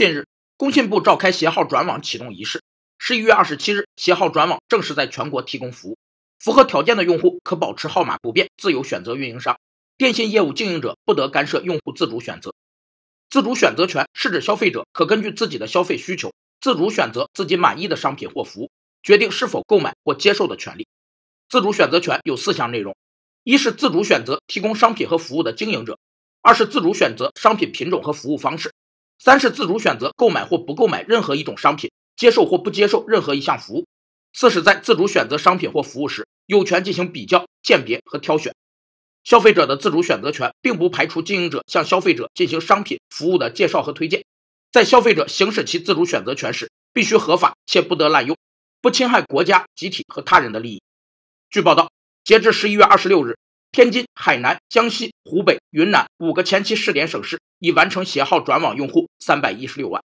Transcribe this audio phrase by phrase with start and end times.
[0.00, 2.62] 近日，工信部召开携号转网启动仪式。
[2.96, 5.98] 十一月二十七日，携号转网正式在全国提供服务。
[6.38, 9.58] 符合条件的用户可保持号码不变，自由选择运营商。
[9.98, 12.54] 电信业务经营者不得干涉用户自主选择。
[13.28, 16.32] 自主选择权是指消费者可根据自己的消费需求，
[16.62, 18.70] 自主选择自己满意的商品或服务，
[19.02, 20.88] 决定是否购买或接受的权利。
[21.50, 22.96] 自主选择权有四项内容：
[23.42, 25.96] 一是自主选择提供商品和服务的经营者；
[26.40, 28.70] 二是自主选择商品品种和服务方式；
[29.20, 31.92] 三是自主选择购买或不购买任何一种商品。
[32.16, 33.86] 接受或不接受任何一项服务。
[34.34, 38.54] 四是，在自主选择商品或服务时，有权进行比较、鉴别和挑选。
[39.24, 44.22] 消费者的自主选择权并不排除经营者向消费者进行商品、服务的介绍和推荐。
[44.70, 48.36] 在消费者行使其自主选择权时，必须合法且不得滥用，
[48.82, 50.82] 不侵害国家、集体和他人的利益。
[51.48, 51.90] 据报道，
[52.22, 53.38] 截至十一月二十六日，
[53.72, 60.02] 天津、海南、江西、湖北、云南五个前期试点省市已完成携号转网用户三百一十六万。